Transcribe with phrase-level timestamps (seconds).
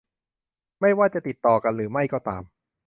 [0.81, 2.43] ไม่ว่าจะติดต่อกันหรือไม่ก็ตาม